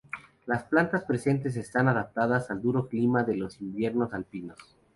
Las 0.47 0.63
plantas 0.63 1.03
presentes 1.03 1.55
están 1.57 1.87
adaptadas 1.87 2.49
al 2.49 2.59
duro 2.59 2.87
clima 2.87 3.21
de 3.23 3.35
los 3.37 3.61
inviernos 3.61 4.15
alpinos. 4.15 4.57